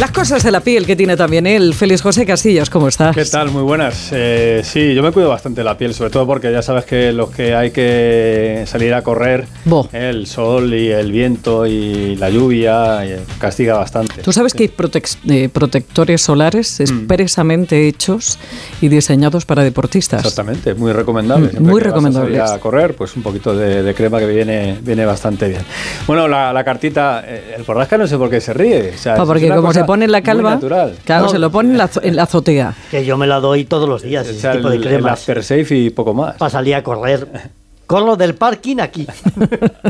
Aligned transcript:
Las 0.00 0.10
cosas 0.10 0.42
de 0.42 0.50
la 0.50 0.60
piel 0.60 0.86
que 0.86 0.96
tiene 0.96 1.16
también 1.16 1.46
él. 1.46 1.72
Félix 1.72 2.02
José 2.02 2.26
Casillas, 2.26 2.68
¿cómo 2.68 2.88
estás? 2.88 3.14
¿Qué 3.14 3.24
tal? 3.24 3.52
Muy 3.52 3.62
buenas. 3.62 4.08
Eh, 4.10 4.62
sí, 4.64 4.92
yo 4.92 5.04
me 5.04 5.12
cuido 5.12 5.28
bastante 5.28 5.62
la 5.62 5.78
piel, 5.78 5.94
sobre 5.94 6.10
todo 6.10 6.26
porque 6.26 6.50
ya 6.50 6.62
sabes 6.62 6.84
que 6.84 7.12
los 7.12 7.30
que 7.30 7.54
hay 7.54 7.70
que 7.70 8.64
salir 8.66 8.92
a 8.92 9.02
correr, 9.02 9.46
eh, 9.92 10.10
el 10.10 10.26
sol 10.26 10.74
y 10.74 10.90
el 10.90 11.12
viento 11.12 11.64
y 11.64 12.16
la 12.16 12.28
lluvia 12.28 13.06
eh, 13.06 13.20
castiga 13.38 13.78
bastante. 13.78 14.20
Tú 14.22 14.32
sabes 14.32 14.52
que 14.52 14.64
hay 14.64 15.48
protectores 15.48 16.20
solares 16.20 16.80
mm. 16.80 16.82
expresamente 16.82 17.86
hechos 17.86 18.40
y 18.80 18.88
diseñados 18.88 19.46
para 19.46 19.62
deportistas. 19.62 20.24
Exactamente, 20.24 20.74
muy 20.74 20.92
recomendable. 20.92 21.52
Mm, 21.56 21.62
muy 21.62 21.80
recomendable. 21.80 22.40
a 22.40 22.58
correr, 22.58 22.96
pues 22.96 23.14
un 23.14 23.22
poquito 23.22 23.56
de, 23.56 23.94
crema 23.94 24.18
que 24.18 24.26
viene, 24.26 24.76
viene 24.82 25.06
bastante 25.06 25.48
bien. 25.48 25.62
Bueno, 26.08 26.26
la, 26.26 26.64
cartita, 26.64 27.20
el 27.20 27.62
borrasca 27.62 27.96
no 27.96 28.08
sé 28.08 28.18
por 28.18 28.28
qué 28.28 28.40
se 28.40 28.52
ríe. 28.52 28.92
O 29.16 29.26
porque 29.26 29.48
como 29.48 29.72
se 29.72 29.83
pone 29.86 30.04
en 30.04 30.12
la 30.12 30.22
calva, 30.22 30.58
claro, 31.04 31.28
se 31.28 31.38
lo 31.38 31.50
pone 31.50 31.70
en 31.70 32.16
la, 32.16 32.22
azotea. 32.22 32.74
Que 32.90 33.04
yo 33.04 33.16
me 33.16 33.26
la 33.26 33.40
doy 33.40 33.64
todos 33.64 33.88
los 33.88 34.02
días, 34.02 34.26
ese 34.26 34.48
tipo 34.50 34.70
de 34.70 34.80
crema. 34.80 35.08
El 35.08 35.14
after 35.14 35.42
safe 35.42 35.74
y 35.74 35.90
poco 35.90 36.14
más. 36.14 36.36
Para 36.36 36.50
salir 36.50 36.74
a 36.74 36.82
correr. 36.82 37.26
Con 37.86 38.06
lo 38.06 38.16
del 38.16 38.34
parking 38.34 38.78
aquí. 38.80 39.06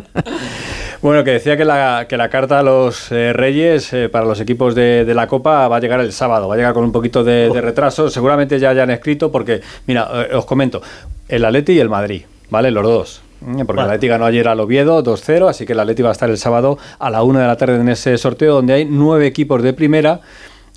bueno, 1.02 1.22
que 1.22 1.30
decía 1.30 1.56
que 1.56 1.64
la, 1.64 2.06
que 2.08 2.16
la 2.16 2.28
carta 2.28 2.58
a 2.58 2.62
los 2.64 3.12
eh, 3.12 3.32
Reyes 3.32 3.92
eh, 3.92 4.08
para 4.08 4.24
los 4.24 4.40
equipos 4.40 4.74
de, 4.74 5.10
la 5.14 5.28
Copa 5.28 5.68
va 5.68 5.76
a 5.76 5.80
llegar 5.80 6.00
el 6.00 6.12
sábado, 6.12 6.48
va 6.48 6.54
a 6.54 6.56
llegar 6.56 6.74
con 6.74 6.82
un 6.82 6.90
poquito 6.90 7.22
de, 7.22 7.48
de 7.50 7.60
retraso. 7.60 8.10
Seguramente 8.10 8.58
ya 8.58 8.70
hayan 8.70 8.90
escrito, 8.90 9.30
porque, 9.30 9.60
mira, 9.86 10.08
eh, 10.12 10.34
os 10.34 10.44
comento, 10.44 10.82
el 11.28 11.44
Atleti 11.44 11.74
y 11.74 11.78
el 11.78 11.88
Madrid, 11.88 12.22
¿vale? 12.50 12.72
Los 12.72 12.82
dos. 12.82 13.22
Mm, 13.44 13.62
porque 13.66 13.82
el 13.82 13.88
Atleti 13.88 14.08
ganó 14.08 14.24
ayer 14.24 14.48
al 14.48 14.60
Oviedo 14.60 15.02
2-0, 15.02 15.48
así 15.48 15.66
que 15.66 15.72
el 15.74 15.80
Atleti 15.80 16.02
va 16.02 16.08
a 16.08 16.12
estar 16.12 16.30
el 16.30 16.38
sábado 16.38 16.78
a 16.98 17.10
la 17.10 17.22
1 17.22 17.38
de 17.38 17.46
la 17.46 17.56
tarde 17.56 17.76
en 17.76 17.88
ese 17.88 18.16
sorteo 18.16 18.54
donde 18.54 18.72
hay 18.72 18.84
nueve 18.84 19.26
equipos 19.26 19.62
de 19.62 19.72
primera. 19.72 20.20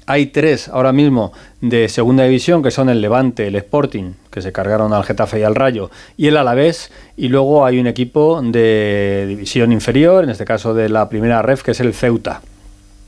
Hay 0.09 0.27
tres 0.27 0.69
ahora 0.69 0.93
mismo 0.93 1.33
de 1.59 1.89
segunda 1.89 2.23
división, 2.23 2.63
que 2.63 2.71
son 2.71 2.87
el 2.87 3.01
Levante, 3.01 3.47
el 3.47 3.55
Sporting, 3.57 4.13
que 4.31 4.41
se 4.41 4.53
cargaron 4.53 4.93
al 4.93 5.03
Getafe 5.03 5.39
y 5.39 5.43
al 5.43 5.53
Rayo, 5.53 5.91
y 6.15 6.27
el 6.27 6.37
Alavés. 6.37 6.91
Y 7.17 7.27
luego 7.27 7.65
hay 7.65 7.77
un 7.77 7.87
equipo 7.87 8.41
de 8.41 9.25
división 9.27 9.73
inferior, 9.73 10.23
en 10.23 10.29
este 10.29 10.45
caso 10.45 10.73
de 10.73 10.87
la 10.87 11.09
primera 11.09 11.41
ref, 11.41 11.61
que 11.61 11.71
es 11.71 11.79
el 11.81 11.93
Ceuta. 11.93 12.41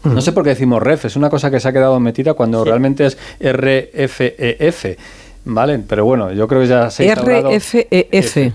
No 0.03 0.22
sé 0.22 0.31
por 0.31 0.44
qué 0.44 0.52
decimos 0.52 0.81
ref, 0.81 1.06
es 1.06 1.16
una 1.16 1.30
cosa 1.30 1.52
que 1.52 1.59
se 1.59 1.67
ha 1.67 1.73
quedado 1.73 2.00
metida 2.00 2.34
cuando 2.34 2.64
realmente 2.64 3.06
es 3.06 3.17
RFEF. 3.41 4.97
Vale, 5.45 5.80
pero 5.80 6.06
bueno, 6.06 6.32
yo 6.32 6.48
creo 6.48 6.62
que 6.62 6.68
ya 6.68 6.90
se 6.90 7.09
ha 7.09 7.16
RFEF. 7.16 8.54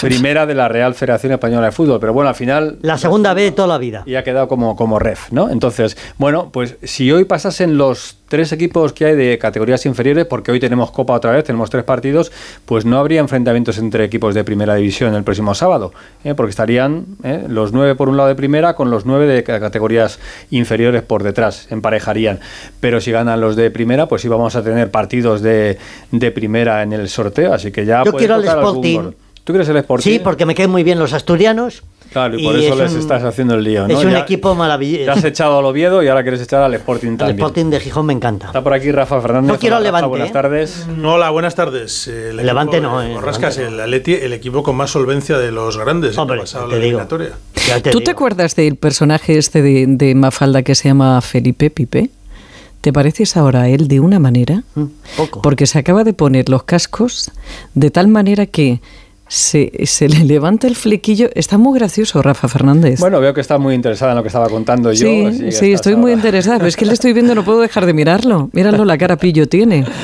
Primera 0.00 0.46
de 0.46 0.54
la 0.54 0.68
Real 0.68 0.94
Federación 0.94 1.32
Española 1.32 1.66
de 1.66 1.72
Fútbol, 1.72 1.98
pero 2.00 2.12
bueno, 2.12 2.28
al 2.28 2.34
final... 2.34 2.78
La 2.82 2.98
segunda 2.98 3.34
vez 3.34 3.46
de 3.46 3.52
toda 3.52 3.68
la 3.68 3.78
vida. 3.78 4.02
Y 4.06 4.14
ha 4.14 4.24
quedado 4.24 4.46
como, 4.48 4.76
como 4.76 4.98
ref, 4.98 5.32
¿no? 5.32 5.50
Entonces, 5.50 5.96
bueno, 6.18 6.50
pues 6.52 6.76
si 6.82 7.10
hoy 7.10 7.24
pasasen 7.24 7.76
los 7.78 8.17
tres 8.28 8.52
equipos 8.52 8.92
que 8.92 9.06
hay 9.06 9.16
de 9.16 9.38
categorías 9.38 9.84
inferiores, 9.86 10.26
porque 10.26 10.52
hoy 10.52 10.60
tenemos 10.60 10.90
Copa 10.90 11.14
otra 11.14 11.32
vez, 11.32 11.44
tenemos 11.44 11.70
tres 11.70 11.84
partidos, 11.84 12.30
pues 12.64 12.84
no 12.84 12.98
habría 12.98 13.20
enfrentamientos 13.20 13.78
entre 13.78 14.04
equipos 14.04 14.34
de 14.34 14.44
primera 14.44 14.74
división 14.74 15.14
el 15.14 15.24
próximo 15.24 15.54
sábado, 15.54 15.92
¿eh? 16.24 16.34
porque 16.34 16.50
estarían 16.50 17.06
¿eh? 17.22 17.44
los 17.48 17.72
nueve 17.72 17.94
por 17.94 18.08
un 18.08 18.16
lado 18.16 18.28
de 18.28 18.34
primera 18.34 18.74
con 18.74 18.90
los 18.90 19.06
nueve 19.06 19.26
de 19.26 19.42
categorías 19.42 20.18
inferiores 20.50 21.02
por 21.02 21.22
detrás, 21.22 21.66
emparejarían. 21.70 22.40
Pero 22.80 23.00
si 23.00 23.10
ganan 23.10 23.40
los 23.40 23.56
de 23.56 23.70
primera, 23.70 24.06
pues 24.06 24.22
sí 24.22 24.28
vamos 24.28 24.56
a 24.56 24.62
tener 24.62 24.90
partidos 24.90 25.42
de, 25.42 25.78
de 26.10 26.30
primera 26.30 26.82
en 26.82 26.92
el 26.92 27.08
sorteo, 27.08 27.52
así 27.52 27.72
que 27.72 27.84
ya... 27.84 28.04
Yo 28.04 28.12
quiero 28.12 28.36
el 28.36 28.44
Sporting. 28.44 29.12
¿Tú 29.44 29.52
quieres 29.54 29.68
el 29.70 29.78
Sporting? 29.78 30.10
Sí, 30.10 30.18
porque 30.18 30.44
me 30.44 30.54
caen 30.54 30.70
muy 30.70 30.82
bien 30.82 30.98
los 30.98 31.14
asturianos. 31.14 31.82
Claro, 32.12 32.38
y 32.38 32.44
por 32.44 32.56
eso 32.56 32.74
les 32.74 32.94
estás 32.94 33.22
haciendo 33.22 33.54
el 33.54 33.64
lío, 33.64 33.86
¿no? 33.86 33.98
Es 33.98 34.04
un 34.04 34.16
equipo 34.16 34.54
maravilloso. 34.54 35.04
Te 35.04 35.10
has 35.10 35.24
echado 35.24 35.58
al 35.58 35.64
Oviedo 35.64 36.02
y 36.02 36.08
ahora 36.08 36.22
quieres 36.22 36.40
echar 36.40 36.62
al 36.62 36.74
Sporting 36.74 37.16
también. 37.16 37.30
El 37.30 37.36
Sporting 37.36 37.66
de 37.66 37.80
Gijón 37.80 38.06
me 38.06 38.12
encanta. 38.12 38.46
Está 38.46 38.62
por 38.62 38.72
aquí 38.72 38.90
Rafa 38.90 39.20
Fernández. 39.20 39.52
No 39.52 39.58
quiero 39.58 39.76
al 39.76 39.82
Levante. 39.82 40.08
buenas 40.08 40.30
¿eh? 40.30 40.32
tardes. 40.32 40.86
hola, 41.04 41.30
buenas 41.30 41.54
tardes. 41.54 42.08
El, 42.08 42.36
Levante 42.36 42.80
no, 42.80 43.02
eh. 43.02 43.16
Rascas, 43.20 43.58
el 43.58 43.78
Atleti, 43.80 44.14
el 44.14 44.32
equipo 44.32 44.62
con 44.62 44.76
más 44.76 44.90
solvencia 44.90 45.38
de 45.38 45.52
los 45.52 45.76
grandes 45.76 46.16
Hombre, 46.18 46.40
pasado 46.40 46.68
te 46.68 46.78
la 46.78 46.84
digo. 46.84 47.00
¿Tú 47.90 48.00
te 48.00 48.10
acuerdas 48.10 48.56
del 48.56 48.76
personaje 48.76 49.36
este 49.36 49.62
de, 49.62 49.84
de 49.86 50.14
Mafalda 50.14 50.62
que 50.62 50.74
se 50.74 50.88
llama 50.88 51.20
Felipe 51.20 51.70
Pipe? 51.70 52.10
¿Te 52.80 52.92
pareces 52.92 53.36
ahora 53.36 53.62
a 53.62 53.68
él 53.68 53.88
de 53.88 54.00
una 54.00 54.18
manera? 54.18 54.62
Mm, 54.74 54.84
poco. 55.16 55.42
Porque 55.42 55.66
se 55.66 55.78
acaba 55.78 56.04
de 56.04 56.12
poner 56.12 56.48
los 56.48 56.62
cascos 56.62 57.30
de 57.74 57.90
tal 57.90 58.08
manera 58.08 58.46
que 58.46 58.80
se, 59.28 59.70
se, 59.84 60.08
le 60.08 60.24
levanta 60.24 60.66
el 60.66 60.76
flequillo. 60.76 61.28
Está 61.34 61.58
muy 61.58 61.78
gracioso, 61.78 62.22
Rafa 62.22 62.48
Fernández. 62.48 62.98
Bueno, 62.98 63.20
veo 63.20 63.34
que 63.34 63.40
está 63.40 63.58
muy 63.58 63.74
interesada 63.74 64.12
en 64.12 64.16
lo 64.16 64.22
que 64.22 64.28
estaba 64.28 64.48
contando 64.48 64.92
yo. 64.92 65.06
Sí, 65.06 65.52
sí 65.52 65.72
estoy 65.72 65.96
muy 65.96 66.12
interesada. 66.12 66.58
Pero 66.58 66.68
es 66.68 66.76
que 66.76 66.86
le 66.86 66.92
estoy 66.92 67.12
viendo, 67.12 67.34
no 67.34 67.44
puedo 67.44 67.60
dejar 67.60 67.86
de 67.86 67.92
mirarlo. 67.92 68.50
Míralo, 68.52 68.84
la 68.84 68.98
cara 68.98 69.16
pillo 69.16 69.48
tiene. 69.48 69.84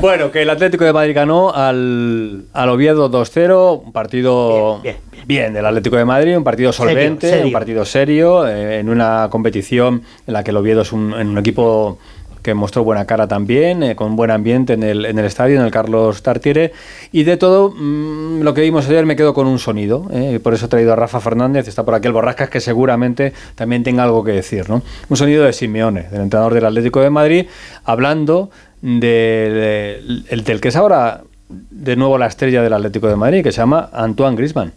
Bueno, 0.00 0.30
que 0.30 0.42
el 0.42 0.50
Atlético 0.50 0.84
de 0.84 0.92
Madrid 0.92 1.14
ganó 1.14 1.52
al, 1.52 2.44
al 2.52 2.68
Oviedo 2.68 3.10
2-0, 3.10 3.82
un 3.84 3.92
partido 3.92 4.80
bien, 4.82 4.96
bien, 5.26 5.52
del 5.52 5.66
Atlético 5.66 5.96
de 5.96 6.04
Madrid, 6.04 6.36
un 6.36 6.44
partido 6.44 6.72
solvente, 6.72 7.42
un 7.44 7.52
partido 7.52 7.84
serio, 7.84 8.46
eh, 8.46 8.78
en 8.78 8.88
una 8.88 9.28
competición 9.30 10.02
en 10.26 10.32
la 10.32 10.44
que 10.44 10.52
el 10.52 10.56
Oviedo 10.56 10.82
es 10.82 10.92
un, 10.92 11.12
en 11.12 11.28
un 11.28 11.38
equipo 11.38 11.98
que 12.42 12.54
mostró 12.54 12.84
buena 12.84 13.04
cara 13.04 13.26
también, 13.28 13.82
eh, 13.82 13.96
con 13.96 14.16
buen 14.16 14.30
ambiente 14.30 14.72
en 14.74 14.82
el, 14.82 15.04
en 15.04 15.18
el 15.18 15.24
estadio, 15.24 15.58
en 15.58 15.64
el 15.64 15.70
Carlos 15.70 16.22
Tartiere. 16.22 16.72
Y 17.12 17.24
de 17.24 17.36
todo 17.36 17.70
mm, 17.70 18.42
lo 18.42 18.54
que 18.54 18.62
vimos 18.62 18.88
ayer 18.88 19.06
me 19.06 19.16
quedo 19.16 19.34
con 19.34 19.46
un 19.46 19.58
sonido. 19.58 20.08
Eh, 20.12 20.40
por 20.42 20.54
eso 20.54 20.66
he 20.66 20.68
traído 20.68 20.92
a 20.92 20.96
Rafa 20.96 21.20
Fernández, 21.20 21.68
está 21.68 21.84
por 21.84 21.94
aquí 21.94 22.06
el 22.06 22.12
Borrascas, 22.12 22.50
que 22.50 22.60
seguramente 22.60 23.32
también 23.54 23.82
tenga 23.82 24.04
algo 24.04 24.24
que 24.24 24.32
decir. 24.32 24.68
¿no? 24.68 24.82
Un 25.08 25.16
sonido 25.16 25.44
de 25.44 25.52
Simeone, 25.52 26.04
del 26.10 26.22
entrenador 26.22 26.54
del 26.54 26.64
Atlético 26.64 27.00
de 27.00 27.10
Madrid, 27.10 27.46
hablando 27.84 28.50
de, 28.82 30.00
del 30.30 30.60
que 30.60 30.68
es 30.68 30.76
ahora 30.76 31.22
de 31.48 31.96
nuevo 31.96 32.16
la 32.18 32.26
estrella 32.26 32.62
del 32.62 32.72
Atlético 32.72 33.08
de 33.08 33.16
Madrid, 33.16 33.42
que 33.42 33.52
se 33.52 33.58
llama 33.58 33.90
Antoine 33.92 34.36
Grisman. 34.36 34.72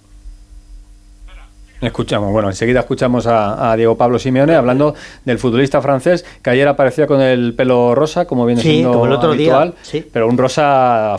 Escuchamos, 1.83 2.31
bueno, 2.31 2.49
enseguida 2.49 2.81
escuchamos 2.81 3.25
a, 3.27 3.75
Diego 3.75 3.97
Pablo 3.97 4.17
Simeone 4.19 4.55
hablando 4.55 4.95
del 5.25 5.37
futbolista 5.37 5.81
francés 5.81 6.23
que 6.41 6.49
ayer 6.49 6.67
aparecía 6.67 7.07
con 7.07 7.21
el 7.21 7.53
pelo 7.53 7.93
rosa, 7.95 8.25
como 8.25 8.45
viene 8.45 8.61
siendo 8.61 8.93
como 8.93 9.05
el 9.05 9.11
otro 9.11 9.31
habitual, 9.31 9.73
día, 9.91 10.03
pero 10.11 10.27
un 10.27 10.37
rosa 10.37 11.17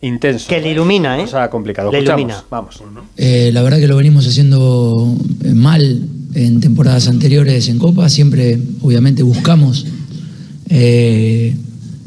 intenso. 0.00 0.48
Que 0.48 0.60
le 0.60 0.70
ilumina, 0.70 1.18
¿eh? 1.18 1.22
Rosa 1.22 1.50
complicado. 1.50 1.92
Le 1.92 2.00
ilumina. 2.00 2.42
Vamos. 2.50 2.82
Eh, 3.16 3.50
la 3.52 3.62
verdad 3.62 3.78
que 3.78 3.88
lo 3.88 3.96
venimos 3.96 4.26
haciendo 4.26 5.14
eh, 5.44 5.52
mal 5.52 6.08
en 6.34 6.60
temporadas 6.60 7.08
anteriores 7.08 7.68
en 7.68 7.78
Copa. 7.78 8.08
Siempre, 8.08 8.58
obviamente, 8.82 9.22
buscamos 9.22 9.86
eh, 10.68 11.54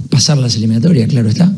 pasar 0.10 0.38
las 0.38 0.56
eliminatorias, 0.56 1.10
claro 1.10 1.30
está. 1.30 1.52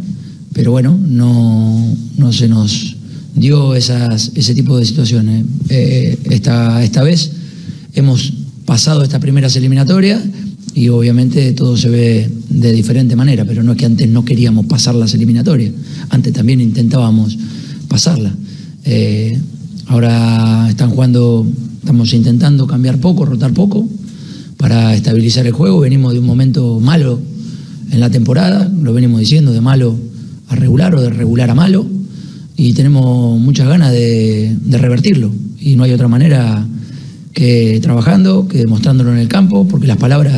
Pero 0.54 0.72
bueno, 0.72 0.98
no, 1.00 1.96
no 2.18 2.34
se 2.34 2.48
nos 2.48 2.98
dio 3.36 3.76
esas, 3.76 4.32
ese 4.36 4.54
tipo 4.54 4.78
de 4.78 4.86
situaciones. 4.86 5.46
Eh, 5.70 6.18
esta, 6.30 6.84
esta 6.84 7.04
vez 7.04 7.32
hemos 7.94 8.34
pasado 8.66 9.04
estas 9.04 9.20
primeras 9.20 9.56
eliminatorias 9.56 10.22
y 10.74 10.90
obviamente 10.90 11.52
todo 11.54 11.76
se 11.76 11.90
ve 11.90 12.30
de 12.50 12.72
diferente 12.72 13.16
manera, 13.16 13.46
pero 13.46 13.64
no 13.64 13.74
es 13.74 13.78
que 13.78 13.86
antes 13.86 14.08
no 14.08 14.24
queríamos 14.24 14.66
pasar 14.66 14.96
las 14.96 15.14
eliminatorias, 15.14 15.74
antes 16.10 16.34
también 16.34 16.62
intentábamos 16.62 17.38
pasarla. 17.88 18.34
Eh, 18.86 19.38
ahora 19.88 20.68
están 20.70 20.92
jugando, 20.92 21.46
estamos 21.80 22.14
intentando 22.14 22.68
cambiar 22.68 23.00
poco, 23.00 23.26
rotar 23.26 23.54
poco 23.54 23.88
para 24.58 24.96
estabilizar 24.96 25.46
el 25.46 25.54
juego, 25.54 25.80
venimos 25.80 26.14
de 26.14 26.20
un 26.20 26.26
momento 26.26 26.80
malo 26.80 27.20
en 27.92 28.00
la 28.00 28.10
temporada, 28.10 28.72
lo 28.82 28.94
venimos 28.94 29.20
diciendo, 29.20 29.52
de 29.52 29.60
malo 29.60 29.98
a 30.48 30.56
regular 30.56 30.96
o 30.96 31.02
de 31.02 31.10
regular 31.10 31.50
a 31.50 31.56
malo 31.56 31.86
y 32.64 32.74
tenemos 32.74 33.40
muchas 33.40 33.68
ganas 33.68 33.92
de, 33.92 34.56
revertirlo. 34.70 35.32
Y 35.60 35.76
no 35.76 35.84
hay 35.84 35.94
otra 35.94 36.08
manera 36.08 36.64
que 37.34 37.80
trabajando, 37.82 38.48
que 38.48 38.60
demostrándolo 38.60 39.12
en 39.12 39.18
el 39.18 39.28
campo, 39.28 39.68
porque 39.68 39.88
las 39.88 39.98
palabras 39.98 40.34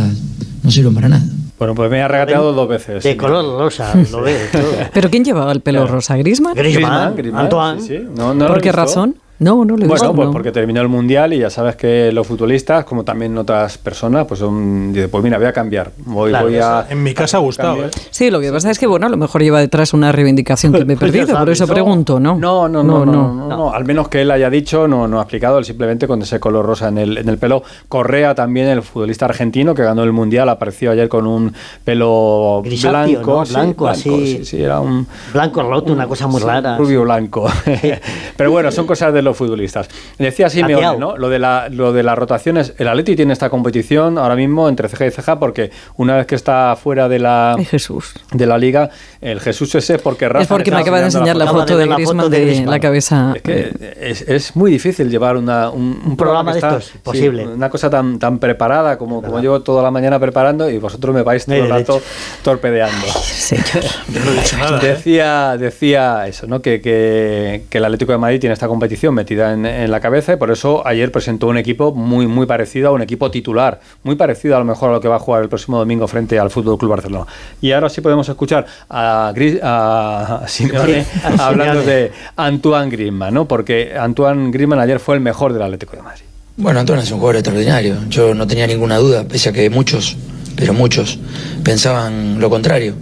no 0.64 0.72
sirven 0.72 0.96
para 0.96 1.10
nada. 1.10 1.26
Bueno, 1.60 1.76
pues 1.76 1.92
me 1.92 2.02
ha 2.02 2.08
regateado 2.08 2.54
dos 2.54 2.70
veces. 2.70 3.04
De 3.04 3.18
color 3.18 3.60
rosa, 3.60 3.94
lo 4.12 4.22
ves. 4.22 4.50
¿Pero 4.94 5.10
quién 5.10 5.26
llevaba 5.26 5.52
el 5.52 5.60
pelo 5.60 5.86
rosa? 5.86 6.16
¿Grisman? 6.16 6.56
Grisman, 6.56 7.14
Antoine. 7.36 7.82
Sí, 7.82 8.00
¿Por 8.16 8.62
qué 8.62 8.72
razón? 8.72 9.18
No, 9.44 9.66
no 9.66 9.76
le 9.76 9.88
Bueno, 9.88 10.14
pues 10.14 10.30
porque 10.32 10.52
terminó 10.52 10.82
el 10.82 10.88
Mundial 10.88 11.34
y 11.34 11.40
ya 11.40 11.50
sabes 11.50 11.76
que 11.76 12.12
los 12.12 12.26
futbolistas, 12.26 12.86
como 12.86 13.04
también 13.04 13.38
otras 13.38 13.78
personas, 13.78 14.26
pues 14.26 14.40
son, 14.40 14.96
pues 15.12 15.24
mira, 15.24 15.38
voy 15.38 15.48
a 15.48 15.54
cambiar. 15.54 15.92
Voy, 15.98 16.32
voy 16.32 16.58
a, 16.58 16.88
en 16.90 17.04
mi 17.04 17.14
casa 17.14 17.38
ha 17.38 17.40
gustado. 17.42 17.86
¿eh? 17.86 17.92
Sí, 18.10 18.32
lo 18.32 18.40
que 18.40 18.52
pasa 18.52 18.72
es 18.72 18.80
que, 18.80 18.88
bueno, 18.88 19.08
a 19.08 19.10
lo 19.10 19.18
mejor 19.18 19.42
lleva 19.42 19.60
detrás 19.60 19.94
una 19.94 20.12
reivindicación 20.12 20.72
que 20.72 20.86
me 20.86 20.94
he 20.94 20.98
perdido, 21.04 21.38
por 21.38 21.50
eso 21.50 21.68
pregunto, 21.68 22.20
¿no? 22.20 22.38
No 22.38 22.70
no 22.70 22.84
no, 22.84 23.06
no 23.06 23.34
no 23.34 23.74
Al 23.74 23.86
menos 23.86 24.08
que 24.08 24.22
él 24.22 24.32
haya 24.32 24.50
dicho, 24.50 24.88
no, 24.88 25.08
no 25.08 25.20
ha 25.20 25.24
explicado, 25.24 25.58
él 25.58 25.66
simplemente 25.66 26.08
con 26.08 26.22
ese 26.22 26.40
color 26.40 26.66
rosa 26.66 26.88
en 26.88 26.98
el, 26.98 27.18
en 27.18 27.28
el 27.28 27.38
pelo. 27.38 27.64
Correa 27.90 28.36
también, 28.36 28.68
el 28.68 28.82
futbolista 28.82 29.26
argentino 29.26 29.76
que 29.76 29.84
ganó 29.84 30.04
el 30.04 30.14
Mundial, 30.14 30.48
apareció 30.48 30.92
ayer 30.92 31.10
con 31.10 31.28
un 31.28 31.54
pelo 31.84 32.64
blanco. 32.64 33.44
Blanco, 33.50 33.88
así. 33.88 34.38
Sí, 34.38 34.46
sí, 34.46 34.64
era 34.64 34.80
un... 34.80 35.06
Blanco 35.34 35.64
roto, 35.64 35.92
una 35.92 36.08
cosa 36.08 36.28
muy 36.28 36.42
rara. 36.42 36.78
Rubio 36.78 37.04
blanco. 37.04 37.50
Pero 38.38 38.52
bueno, 38.52 38.72
son 38.72 38.86
cosas 38.86 39.14
de 39.14 39.22
los 39.22 39.33
los 39.34 39.38
futbolistas. 39.38 39.88
Decía 40.18 40.50
Simeone. 40.50 40.98
¿no? 40.98 41.18
Lo 41.18 41.30
de, 41.30 41.40
la, 41.40 41.68
lo 41.70 41.92
de 41.94 42.04
las 42.04 42.18
rotaciones. 42.18 42.74
El 42.78 42.88
Atleti 42.88 43.16
tiene 43.16 43.34
esta 43.34 43.50
competición 43.50 44.18
ahora 44.18 44.36
mismo 44.36 44.70
entre 44.70 44.88
ceja 44.90 45.06
y 45.08 45.12
ceja 45.12 45.40
porque 45.40 45.72
una 45.98 46.16
vez 46.18 46.26
que 46.26 46.36
está 46.36 46.76
fuera 46.76 47.10
de 47.10 47.20
la, 47.20 47.56
Ay, 47.56 47.66
Jesús. 47.66 48.14
de 48.32 48.46
la 48.46 48.58
liga, 48.58 48.90
el 49.22 49.40
Jesús 49.40 49.74
ese 49.76 49.98
porque 50.00 50.28
Rafa 50.30 50.44
Es 50.44 50.48
porque 50.48 50.72
me 50.72 50.78
acaba 50.78 51.00
de 51.00 51.06
enseñar 51.06 51.36
la 51.36 51.48
foto 51.48 51.78
de 51.78 51.86
la 51.86 51.96
Griezmann 51.96 52.18
foto 52.18 52.30
de 52.30 52.40
de 52.40 52.46
Griezmann. 52.46 52.70
la 52.72 52.80
cabeza. 52.80 53.34
Es 53.36 53.42
que 53.42 53.96
es, 54.00 54.22
es 54.22 54.56
muy 54.56 54.72
difícil 54.72 55.10
llevar 55.10 55.38
una, 55.38 55.70
un, 55.70 56.02
un 56.06 56.18
programa 56.18 56.52
de 56.54 56.60
estos, 56.60 56.92
posible. 57.04 57.46
una 57.48 57.70
cosa 57.70 57.90
tan, 57.90 58.20
tan 58.20 58.40
preparada 58.40 58.98
como, 58.98 59.22
como 59.22 59.40
llevo 59.40 59.62
toda 59.62 59.82
la 59.84 59.92
mañana 59.92 60.20
preparando 60.20 60.70
y 60.70 60.78
vosotros 60.78 61.14
me 61.16 61.22
vais 61.24 61.46
todo 61.46 61.56
el 61.56 61.70
rato 61.70 62.02
torpedeando. 62.44 63.08
Señor. 63.08 63.64
Yo 64.14 64.20
no 64.26 64.32
he 64.32 64.36
dicho 64.36 64.58
nada. 64.58 64.80
¿eh? 64.82 64.88
Decía, 64.88 65.58
decía 65.58 66.28
eso, 66.28 66.48
¿no? 66.48 66.62
Que, 66.62 66.82
que- 66.82 67.64
que 67.70 67.78
el 67.78 67.86
Atlético 67.86 68.12
de 68.12 68.18
Madrid 68.18 68.40
tiene 68.40 68.54
esta 68.54 68.68
competición 68.68 69.16
metida 69.24 69.54
en, 69.54 69.66
en 69.66 69.90
la 69.90 70.00
cabeza 70.00 70.34
y 70.34 70.36
por 70.36 70.52
eso 70.52 70.86
ayer 70.86 71.12
presentó 71.12 71.48
un 71.48 71.58
equipo 71.58 71.94
muy, 71.94 72.28
muy 72.28 72.46
parecido 72.46 72.90
a 72.90 72.92
un 72.92 73.02
equipo 73.02 73.32
titular, 73.32 73.80
muy 74.04 74.16
parecido 74.16 74.56
a 74.56 74.60
lo 74.60 74.66
mejor 74.66 74.90
a 74.90 74.94
lo 74.94 75.02
que 75.02 75.08
va 75.08 75.16
a 75.16 75.20
jugar 75.20 75.44
el 75.44 75.50
próximo 75.50 75.78
domingo 75.78 76.08
frente 76.08 76.38
al 76.40 76.50
Fútbol 76.50 76.78
Club 76.78 76.92
Barcelona. 76.92 77.26
Y 77.62 77.72
ahora 77.72 77.90
sí 77.90 78.02
podemos 78.02 78.28
escuchar 78.30 78.66
a, 78.90 79.32
Gris- 79.36 79.60
a 79.64 80.44
Simeone 80.48 81.06
hablando 81.40 81.82
de 81.84 82.12
Antoine 82.36 82.90
Griezmann, 82.90 83.34
¿no? 83.34 83.48
Porque 83.48 83.94
Antoine 83.98 84.52
Griezmann 84.52 84.80
ayer 84.80 85.00
fue 85.00 85.16
el 85.16 85.22
mejor 85.22 85.54
del 85.54 85.62
Atlético 85.62 85.96
de 85.96 86.02
Madrid. 86.04 86.24
Bueno, 86.58 86.80
Antonio 86.82 87.02
es 87.02 87.12
un 87.12 87.18
jugador 87.20 87.38
extraordinario. 87.38 87.96
Yo 88.10 88.36
no 88.36 88.46
tenía 88.46 88.68
ninguna 88.68 88.98
duda, 88.98 89.24
pese 89.28 89.50
a 89.50 89.54
que 89.54 89.70
muchos, 89.70 90.16
pero 90.56 90.74
muchos, 90.74 91.18
pensaban 91.64 92.40
lo 92.40 92.50
contrario. 92.50 92.94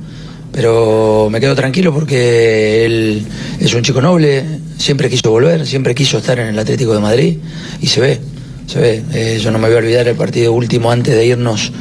Pero 0.51 1.29
me 1.31 1.39
quedo 1.39 1.55
tranquilo 1.55 1.93
porque 1.93 2.85
él 2.85 3.25
es 3.59 3.73
un 3.73 3.83
chico 3.83 4.01
noble, 4.01 4.43
siempre 4.77 5.09
quiso 5.09 5.31
volver, 5.31 5.65
siempre 5.65 5.95
quiso 5.95 6.17
estar 6.17 6.39
en 6.39 6.47
el 6.47 6.59
Atlético 6.59 6.93
de 6.93 6.99
Madrid 6.99 7.37
y 7.81 7.87
se 7.87 8.01
ve, 8.01 8.19
se 8.67 8.79
ve. 8.79 9.03
Eh, 9.13 9.39
yo 9.41 9.51
no 9.51 9.59
me 9.59 9.67
voy 9.67 9.75
a 9.75 9.79
olvidar 9.79 10.07
el 10.07 10.15
partido 10.15 10.51
último 10.51 10.91
antes 10.91 11.15
de 11.15 11.25
irnos 11.25 11.71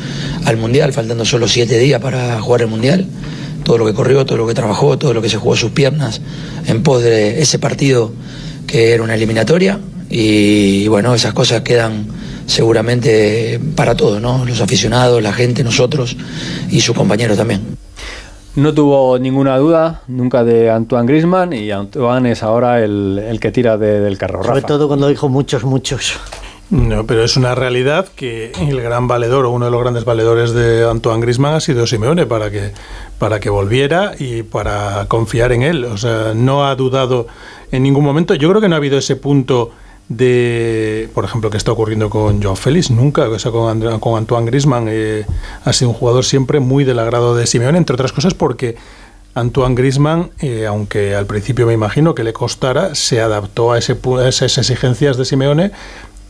al 0.45 0.57
Mundial, 0.57 0.93
faltando 0.93 1.25
solo 1.25 1.49
siete 1.49 1.79
días 1.79 2.01
para 2.01 2.41
jugar 2.41 2.63
el 2.63 2.69
Mundial. 2.69 3.07
Todo 3.65 3.79
lo 3.79 3.87
que 3.87 3.93
corrió, 3.93 4.25
todo 4.25 4.39
lo 4.39 4.47
que 4.47 4.55
trabajó, 4.55 4.99
todo 4.99 5.15
lo 5.15 5.21
que 5.21 5.29
se 5.29 5.37
jugó 5.37 5.57
sus 5.57 5.73
piernas 5.73 6.21
en 6.67 6.83
pos 6.83 7.03
de 7.03 7.43
ese 7.43 7.59
partido 7.59 8.13
que 8.67 8.93
era 8.93 9.03
una 9.03 9.17
eliminatoria 9.17 9.81
y 10.09 10.89
bueno, 10.89 11.15
esas 11.15 11.33
cosas 11.33 11.63
quedan 11.63 12.07
seguramente 12.47 13.61
para 13.77 13.97
todos, 13.97 14.21
¿no? 14.21 14.45
Los 14.45 14.61
aficionados, 14.61 15.23
la 15.23 15.33
gente, 15.33 15.63
nosotros 15.63 16.17
y 16.71 16.81
sus 16.81 16.97
compañeros 16.97 17.37
también. 17.37 17.70
No 18.57 18.75
tuvo 18.75 19.19
ninguna 19.19 19.57
duda 19.59 20.03
nunca 20.09 20.43
de 20.45 20.71
Antoine 20.71 21.07
Griezmann 21.07 21.53
y 21.53 21.71
Antoine 21.71 22.33
es 22.33 22.43
ahora 22.43 22.83
el, 22.83 23.19
el 23.25 23.39
que 23.39 23.53
tira 23.53 23.79
de- 23.79 24.01
del 24.01 24.19
carro. 24.19 24.43
Sobre 24.43 24.57
Rafa. 24.57 24.67
todo 24.67 24.89
cuando 24.89 25.07
dijo 25.09 25.29
muchos, 25.29 25.63
muchos. 25.65 26.15
No, 26.71 27.05
pero 27.05 27.25
es 27.25 27.37
una 27.37 27.55
realidad 27.55 28.07
que 28.15 28.53
el 28.61 28.81
gran 28.81 29.09
valedor 29.09 29.45
o 29.45 29.51
uno 29.51 29.65
de 29.65 29.71
los 29.73 29.81
grandes 29.81 30.05
valedores 30.05 30.53
de 30.53 30.89
Antoine 30.89 31.21
Griezmann 31.21 31.55
ha 31.55 31.61
sido 31.61 31.87
Simeone 31.87 32.27
para 32.27 32.51
que 32.51 32.73
para 33.19 33.41
que 33.41 33.51
volviera 33.51 34.13
y 34.19 34.43
para 34.45 35.05
confiar 35.09 35.53
en 35.53 35.63
él. 35.63 35.85
O 35.85 35.97
sea, 35.97 36.33
no 36.35 36.67
ha 36.67 36.75
dudado 36.77 37.27
en 37.73 37.83
ningún 37.83 38.05
momento. 38.05 38.35
Yo 38.35 38.49
creo 38.49 38.61
que 38.61 38.69
no 38.69 38.75
ha 38.77 38.79
habido 38.79 38.99
ese 38.99 39.17
punto 39.17 39.71
de, 40.11 41.09
por 41.15 41.25
ejemplo, 41.25 41.51
que 41.51 41.57
está 41.57 41.71
ocurriendo 41.71 42.11
con 42.11 42.43
Joao 42.43 42.57
Félix, 42.57 42.91
nunca, 42.91 43.29
o 43.29 43.39
sea, 43.39 43.53
con, 43.53 44.01
con 44.01 44.19
Antoine 44.19 44.47
Griezmann 44.47 44.87
eh, 44.89 45.25
ha 45.65 45.73
sido 45.73 45.91
un 45.91 45.97
jugador 45.97 46.25
siempre 46.25 46.59
muy 46.59 46.83
del 46.83 46.99
agrado 46.99 47.37
de 47.37 47.47
Simeone, 47.47 47.79
entre 47.79 47.95
otras 47.95 48.13
cosas 48.13 48.35
porque 48.35 48.77
Antoine 49.35 49.77
Griezmann, 49.77 50.33
eh, 50.41 50.67
aunque 50.67 51.15
al 51.15 51.27
principio 51.27 51.65
me 51.65 51.75
imagino 51.75 52.17
que 52.17 52.25
le 52.25 52.33
costara, 52.33 52.97
se 52.97 53.21
adaptó 53.21 53.71
a, 53.71 53.79
ese, 53.79 53.93
a 53.93 54.29
esas 54.29 54.59
exigencias 54.59 55.17
de 55.17 55.25
Simeone 55.25 55.71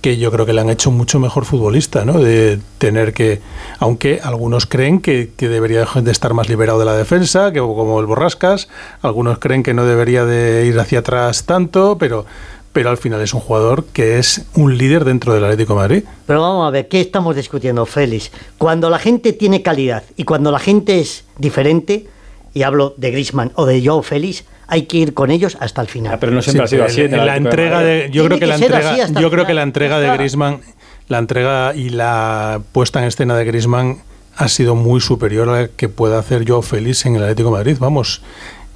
que 0.03 0.17
yo 0.17 0.31
creo 0.31 0.47
que 0.47 0.53
le 0.53 0.61
han 0.61 0.71
hecho 0.71 0.91
mucho 0.91 1.19
mejor 1.19 1.45
futbolista, 1.45 2.07
¿no? 2.07 2.19
De 2.21 2.59
tener 2.79 3.13
que, 3.13 3.41
aunque 3.79 4.21
algunos 4.23 4.65
creen 4.65 5.01
que, 5.01 5.31
que 5.37 5.49
debería 5.49 5.87
de 5.95 6.11
estar 6.11 6.33
más 6.33 6.49
liberado 6.49 6.79
de 6.79 6.87
la 6.87 6.95
defensa, 6.95 7.53
que 7.53 7.61
como 7.61 8.01
el 8.01 8.07
Borrascas, 8.07 8.69
algunos 9.03 9.39
creen 9.39 9.63
que 9.63 9.75
no 9.75 9.85
debería 9.85 10.25
de 10.25 10.67
ir 10.67 10.79
hacia 10.81 11.01
atrás 11.01 11.45
tanto, 11.45 11.99
pero, 11.99 12.25
pero 12.73 12.91
al 12.91 12.97
final 12.97 13.21
es 13.21 13.35
un 13.35 13.41
jugador 13.41 13.85
que 13.87 14.19
es 14.19 14.47
un 14.55 14.79
líder 14.79 15.05
dentro 15.05 15.35
del 15.35 15.45
Atlético 15.45 15.75
de 15.75 15.79
Madrid. 15.81 16.05
Pero 16.27 16.41
vamos 16.41 16.69
a 16.69 16.71
ver, 16.71 16.89
¿qué 16.89 17.01
estamos 17.01 17.35
discutiendo, 17.35 17.85
Félix? 17.87 18.31
Cuando 18.59 18.91
la 18.91 18.99
gente 18.99 19.33
tiene 19.33 19.63
calidad 19.63 20.05
y 20.17 20.25
cuando 20.25 20.53
la 20.53 20.59
gente 20.59 21.01
es 21.01 21.25
diferente, 21.39 22.07
y 22.55 22.63
hablo 22.63 22.95
de 22.97 23.11
Griezmann 23.11 23.53
o 23.55 23.67
de 23.67 23.85
Joao 23.85 24.03
Félix, 24.03 24.45
hay 24.67 24.83
que 24.83 24.99
ir 24.99 25.15
con 25.15 25.31
ellos 25.31 25.57
hasta 25.61 25.83
el 25.83 25.89
final. 25.89 26.15
Ah, 26.15 26.21
pero 26.21 26.33
no 26.33 26.43
siempre 26.43 26.65
ha 26.65 26.69
sido 26.69 26.85
así. 26.85 27.03
en 27.03 27.17
la 27.17 27.37
entrega 27.37 27.81
de, 27.81 28.09
yo 28.13 28.25
creo 28.25 28.37
que 28.37 28.41
que 28.41 28.47
la 28.47 28.55
entrega, 28.55 29.21
yo 29.21 29.31
creo 29.31 29.47
que 29.47 29.55
la 29.55 29.63
entrega 29.63 29.99
de. 29.99 30.17
Griezmann, 30.17 30.61
la 31.09 31.19
entrega 31.19 31.75
y 31.75 31.91
la 31.91 32.61
puesta 32.73 33.01
en 33.01 33.07
escena 33.07 33.37
de 33.37 33.45
Griezmann 33.45 34.03
ha 34.37 34.49
sido 34.49 34.77
muy 34.77 35.01
superior 35.01 35.49
a 35.49 35.63
la 35.63 35.69
que 35.69 35.89
puede 35.89 36.17
hacer 36.17 36.49
Joao 36.49 36.63
Félix 36.63 37.05
en 37.05 37.17
el 37.17 37.23
Atlético 37.23 37.51
de 37.51 37.57
Madrid. 37.57 37.77
Vamos, 37.81 38.23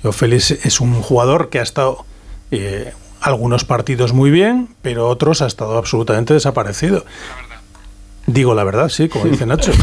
Joao 0.02 0.12
Félix 0.12 0.50
es 0.50 0.80
un 0.80 1.00
jugador 1.00 1.48
que 1.48 1.60
ha 1.60 1.62
estado 1.62 2.04
eh, 2.50 2.92
algunos 3.24 3.64
partidos 3.64 4.12
muy 4.12 4.30
bien, 4.30 4.68
pero 4.82 5.08
otros 5.08 5.40
ha 5.42 5.46
estado 5.46 5.78
absolutamente 5.78 6.34
desaparecido. 6.34 7.04
Digo 8.26 8.54
la 8.54 8.64
verdad, 8.64 8.88
sí, 8.90 9.08
como 9.08 9.24
dice 9.26 9.46
Nacho. 9.46 9.72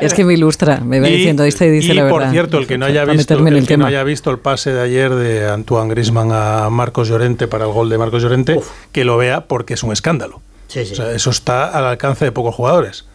Es 0.00 0.14
que 0.14 0.24
me 0.24 0.34
ilustra, 0.34 0.80
me 0.80 0.98
va 1.00 1.08
y- 1.08 1.16
diciendo, 1.16 1.42
dice 1.42 1.66
y, 1.66 1.82
la 1.92 2.04
verdad. 2.04 2.18
por 2.18 2.30
cierto, 2.30 2.58
el 2.58 2.66
que 2.66 2.78
no 2.78 2.86
haya 2.86 3.04
visto 3.04 3.34
el 3.34 3.46
el 3.56 3.66
que 3.66 3.76
no 3.76 3.86
haya 3.86 4.02
visto 4.02 4.30
el 4.30 4.38
pase 4.38 4.72
de 4.72 4.80
ayer 4.80 5.14
de 5.14 5.48
Antoine 5.48 5.90
Griezmann 5.90 6.30
a 6.32 6.70
Marcos 6.70 7.08
Llorente 7.08 7.48
para 7.48 7.66
el 7.66 7.72
gol 7.72 7.90
de 7.90 7.98
Marcos 7.98 8.22
Llorente, 8.22 8.58
que 8.92 9.04
lo 9.04 9.16
vea 9.16 9.46
porque 9.46 9.74
es 9.74 9.82
un 9.82 9.92
escándalo. 9.92 10.40
Sí, 10.68 10.86
sí. 10.86 10.92
O 10.92 10.96
sea, 10.96 11.12
eso 11.12 11.30
está 11.30 11.68
al 11.68 11.84
alcance 11.84 12.24
de 12.24 12.32
pocos 12.32 12.54
jugadores. 12.54 13.06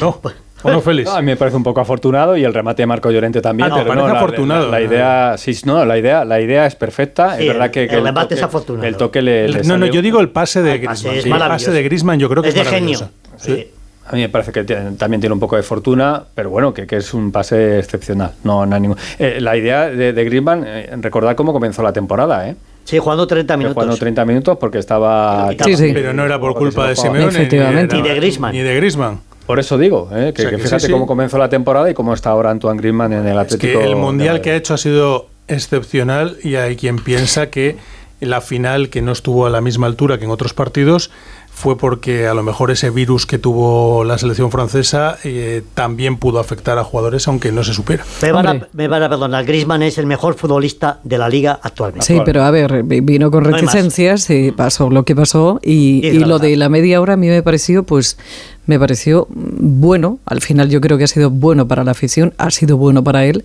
¿No? 0.00 0.20
¿O 0.22 0.32
no, 0.64 0.80
Félix? 0.80 1.08
No, 1.10 1.16
a 1.16 1.20
mí 1.20 1.26
me 1.26 1.36
parece 1.36 1.56
un 1.56 1.62
poco 1.62 1.80
afortunado 1.80 2.36
y 2.36 2.44
el 2.44 2.52
remate 2.54 2.82
de 2.82 2.86
Marco 2.86 3.10
Llorente 3.10 3.40
también. 3.40 3.66
Ah, 3.66 3.68
no, 3.70 3.76
pero 3.76 3.88
parece 3.88 4.06
no, 4.06 4.12
la- 4.12 4.18
afortunado. 4.18 4.64
La, 4.70 4.80
la 4.80 4.84
idea, 4.84 5.34
sí, 5.38 5.56
no, 5.64 5.84
la 5.84 5.98
idea, 5.98 6.24
la 6.24 6.40
idea 6.40 6.66
es 6.66 6.74
perfecta. 6.76 7.36
Sí, 7.36 7.42
es 7.42 7.48
verdad 7.48 7.70
que, 7.70 7.82
el 7.84 7.88
que 7.88 7.96
remate 8.00 8.34
es 8.34 8.40
toque- 8.40 8.44
afortunado. 8.44 8.86
El 8.86 8.96
toque 8.96 9.22
le, 9.22 9.48
le 9.48 9.62
no, 9.64 9.78
no, 9.78 9.86
yo 9.86 10.02
digo 10.02 10.20
el 10.20 10.30
pase 10.30 10.62
de 10.62 10.72
El 10.74 10.82
pase 10.82 11.08
Griezmann. 11.08 11.16
es 11.18 11.24
Sí, 11.24 11.30
el 11.30 11.48
pase 11.48 11.70
de 11.72 11.82
Griezmann 11.82 12.18
yo 12.18 12.28
creo 12.28 12.42
que 12.42 12.48
es, 12.50 12.56
es 12.56 12.64
de 12.64 12.70
genio. 12.70 13.10
Sí. 13.36 13.70
A 14.08 14.12
mí 14.14 14.20
me 14.20 14.28
parece 14.28 14.52
que 14.52 14.62
tiene- 14.64 14.92
también 14.92 15.20
tiene 15.20 15.34
un 15.34 15.40
poco 15.40 15.56
de 15.56 15.62
fortuna, 15.64 16.22
pero 16.34 16.48
bueno, 16.48 16.72
que, 16.72 16.86
que 16.86 16.96
es 16.96 17.12
un 17.12 17.32
pase 17.32 17.78
excepcional. 17.80 18.32
No, 18.44 18.64
no 18.64 18.74
hay 18.76 18.80
ningún- 18.80 18.96
Eh, 19.18 19.38
la 19.40 19.56
idea 19.56 19.86
de, 19.88 20.12
de 20.12 20.24
Griezmann, 20.24 20.64
eh, 20.64 20.90
recordar 21.00 21.34
cómo 21.34 21.52
comenzó 21.52 21.82
la 21.82 21.92
temporada, 21.92 22.48
¿eh? 22.48 22.54
Sí, 22.84 22.98
jugando 22.98 23.26
30 23.26 23.54
Que 23.54 23.58
minutos. 23.58 23.74
Jugando 23.74 23.96
30 23.98 24.24
minutos 24.24 24.58
porque 24.60 24.78
estaba... 24.78 25.50
Sí, 25.64 25.76
sí. 25.76 25.90
Pero 25.92 26.12
no 26.12 26.24
era 26.24 26.38
por 26.38 26.54
culpa 26.54 26.86
de. 26.88 26.94
Simeone. 26.94 27.26
Efectivamente. 27.26 27.96
era- 27.96 28.02
Ni 28.04 28.08
de 28.10 28.14
Griezmann. 28.14 28.52
Ni 28.52 28.60
de 28.60 28.76
Griezmann. 28.76 29.18
Por 29.46 29.58
eso 29.60 29.78
digo, 29.78 30.08
¿eh? 30.12 30.32
que, 30.34 30.42
O 30.42 30.42
sea, 30.42 30.50
que 30.50 30.56
que 30.56 30.62
fíjate 30.62 30.80
sí, 30.80 30.86
sí. 30.86 30.92
cómo 30.92 31.06
comenzó 31.06 31.38
la 31.38 31.48
temporada 31.48 31.88
y 31.90 31.94
cómo 31.94 32.12
está 32.14 32.30
ahora 32.30 32.50
Antoine 32.50 32.78
Griezmann 32.78 33.12
en 33.12 33.26
el 33.26 33.32
Es 33.38 33.38
Atlético. 33.54 33.78
que 33.80 33.84
el 33.86 33.96
mundial 33.96 34.40
que 34.40 34.50
ha 34.50 34.56
hecho 34.56 34.74
ha 34.74 34.78
sido 34.78 35.28
excepcional 35.48 36.36
y 36.42 36.56
hay 36.56 36.76
quien 36.76 36.96
piensa 36.98 37.48
que 37.50 37.76
la 38.20 38.40
final, 38.40 38.88
que 38.88 39.02
no 39.02 39.12
estuvo 39.12 39.46
a 39.46 39.50
la 39.50 39.60
misma 39.60 39.86
altura 39.86 40.18
que 40.18 40.24
en 40.24 40.30
otros 40.30 40.54
partidos, 40.54 41.10
fue 41.50 41.78
porque 41.78 42.26
a 42.26 42.34
lo 42.34 42.42
mejor 42.42 42.70
ese 42.70 42.90
virus 42.90 43.24
que 43.24 43.38
tuvo 43.38 44.04
la 44.04 44.18
selección 44.18 44.50
francesa 44.50 45.16
eh, 45.24 45.62
también 45.72 46.18
pudo 46.18 46.38
afectar 46.38 46.76
a 46.78 46.84
jugadores 46.84 47.26
aunque 47.28 47.50
no 47.50 47.64
se 47.64 47.72
supiera. 47.72 48.04
Me 48.20 48.30
van, 48.32 48.46
a, 48.46 48.68
me 48.74 48.88
van 48.88 49.02
a 49.02 49.08
perdonar, 49.08 49.44
Griezmann 49.46 49.82
es 49.82 49.96
el 49.96 50.04
mejor 50.04 50.34
futbolista 50.34 51.00
de 51.02 51.16
la 51.16 51.30
liga 51.30 51.58
actualmente. 51.62 52.04
Sí, 52.06 52.20
pero 52.26 52.42
a 52.42 52.50
ver, 52.50 52.82
vi- 52.82 53.00
vino 53.00 53.30
con 53.30 53.42
No 53.44 53.50
reticencias 53.50 54.28
y 54.28 54.50
pasó 54.52 54.90
lo 54.90 55.04
que 55.04 55.16
pasó 55.16 55.58
y, 55.62 56.06
Y 56.06 56.08
y 56.08 56.18
lo 56.20 56.38
de 56.38 56.56
la 56.56 56.68
media 56.68 57.00
hora 57.00 57.14
a 57.14 57.16
mí 57.16 57.28
me 57.28 57.42
pareció, 57.42 57.84
pues, 57.84 58.18
me 58.66 58.78
pareció 58.78 59.26
bueno. 59.30 60.18
Al 60.26 60.42
final 60.42 60.68
yo 60.68 60.82
creo 60.82 60.98
que 60.98 61.04
ha 61.04 61.08
sido 61.08 61.30
bueno 61.30 61.66
para 61.66 61.84
la 61.84 61.92
afición, 61.92 62.34
ha 62.36 62.50
sido 62.50 62.76
bueno 62.76 63.02
para 63.02 63.24
él. 63.24 63.44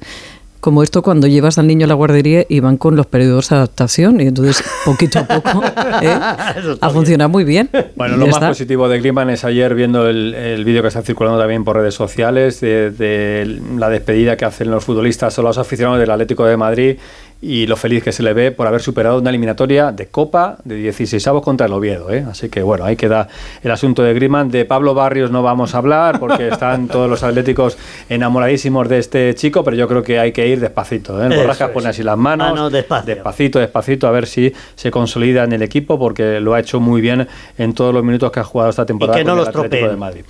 Como 0.62 0.84
esto 0.84 1.01
cuando 1.01 1.27
llevas 1.27 1.58
al 1.58 1.68
niño 1.68 1.86
a 1.86 1.88
la 1.88 1.96
guardería 1.96 2.46
y 2.48 2.60
van 2.60 2.77
con 2.77 2.96
los 2.96 3.08
periodos 3.08 3.50
de 3.50 3.56
adaptación 3.56 4.22
y 4.22 4.27
entonces 4.27 4.63
poquito 4.86 5.20
a 5.20 5.24
poco 5.24 5.63
¿eh? 6.01 6.20
Ha 6.80 6.89
funcionado 6.91 7.30
muy 7.30 7.44
bien. 7.44 7.70
Bueno, 7.96 8.15
lo 8.15 8.27
más 8.27 8.36
está. 8.36 8.48
positivo 8.50 8.88
de 8.88 9.00
Griezmann 9.00 9.32
es 9.32 9.44
ayer 9.44 9.74
viendo 9.74 10.08
el, 10.08 10.36
el 10.36 10.63
vídeo 10.63 10.84
que 10.84 10.89
está 10.89 11.01
circulando 11.01 11.39
también 11.39 11.63
por 11.63 11.75
redes 11.75 11.96
sociales 11.96 12.62
de, 12.62 12.91
de 12.91 13.60
la 13.77 13.89
despedida 13.89 14.38
que 14.38 14.46
hacen 14.46 14.70
los 14.70 14.86
futbolistas 14.86 15.38
o 15.39 15.41
los 15.41 15.58
aficionados 15.58 16.00
del 16.00 16.12
Atlético 16.12 16.46
de 16.46 16.58
Madrid 16.58 16.98
y 17.43 17.65
lo 17.65 17.75
feliz 17.75 18.03
que 18.03 18.12
se 18.12 18.21
le 18.21 18.33
ve 18.33 18.51
por 18.51 18.67
haber 18.67 18.81
superado 18.81 19.17
una 19.17 19.29
eliminatoria 19.31 19.91
de 19.91 20.07
Copa 20.07 20.57
de 20.63 20.75
16 20.75 21.25
avos 21.27 21.41
contra 21.43 21.65
el 21.65 21.74
Oviedo. 21.74 22.12
¿eh? 22.12 22.24
Así 22.29 22.50
que 22.50 22.62
bueno, 22.62 22.86
ahí 22.86 22.95
queda 22.95 23.27
el 23.63 23.71
asunto 23.71 24.03
de 24.03 24.13
Griezmann. 24.13 24.51
De 24.51 24.63
Pablo 24.65 24.93
Barrios 24.93 25.31
no 25.31 25.41
vamos 25.41 25.74
a 25.74 25.79
hablar 25.79 26.19
porque 26.19 26.50
están 26.50 26.88
todos 26.88 27.10
los 27.10 27.24
atléticos 27.24 27.77
enamoradísimos 28.10 28.88
de 28.89 29.00
este 29.00 29.33
chico, 29.33 29.63
pero 29.63 29.75
yo 29.75 29.88
creo 29.88 30.03
que 30.03 30.19
hay 30.19 30.31
que 30.31 30.48
ir 30.48 30.60
despacito. 30.60 31.19
¿eh? 31.21 31.27
El 31.31 31.38
Borrascas 31.38 31.71
pone 31.71 31.89
así 31.89 32.03
las 32.03 32.17
manos, 32.17 32.50
Ah, 32.51 32.53
no, 32.55 32.69
despacio. 32.69 33.15
despacito, 33.15 33.57
despacito, 33.60 34.07
a 34.07 34.12
ver 34.12 34.27
si 34.27 34.53
se 34.75 34.91
consolida 34.91 35.43
en 35.43 35.53
el 35.53 35.63
equipo, 35.63 35.98
porque 35.98 36.39
lo 36.39 36.53
ha 36.53 36.60
hecho 36.60 36.79
muy 36.79 37.01
bien 37.01 37.27
en 37.57 37.74
todos 37.74 37.91
los 37.91 38.03
minutos 38.03 38.31
que 38.31 38.39
ha 38.39 38.43
jugado 38.43 38.69
esta 38.69 38.86
temporada 38.86 39.17
que 39.17 39.24
no 39.24 39.31
con 39.31 39.39
el 39.39 39.45
los 39.45 39.55
Atlético 39.55 39.89
de 39.89 39.98
Madrid. 39.98 40.21